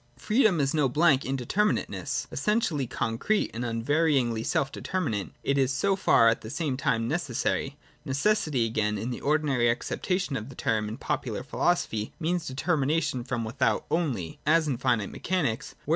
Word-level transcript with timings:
Freedom 0.17 0.59
is 0.59 0.73
no 0.73 0.89
blank 0.89 1.21
indeterminateness: 1.25 2.25
essentially 2.31 2.87
concrete, 2.87 3.51
and 3.53 3.63
unvaryingly 3.63 4.43
self 4.43 4.71
determinate, 4.71 5.29
it 5.43 5.59
is 5.59 5.71
so 5.71 5.95
far 5.95 6.27
at 6.27 6.41
the 6.41 6.49
same 6.49 6.75
time 6.75 7.07
necessary. 7.07 7.77
Necessity, 8.03 8.65
again, 8.65 8.97
in 8.97 9.11
the 9.11 9.21
ordinary! 9.21 9.69
acceptation 9.69 10.35
of 10.35 10.49
the 10.49 10.55
term 10.55 10.89
in 10.89 10.97
popular 10.97 11.43
philosophy, 11.43 12.13
means 12.19 12.47
deter 12.47 12.75
J 12.77 12.81
mination 12.83 13.27
from 13.27 13.43
without 13.45 13.85
only, 13.91 14.39
—as 14.43 14.67
in 14.67 14.77
finite 14.79 15.11
mechanics, 15.11 15.75
where! 15.85 15.89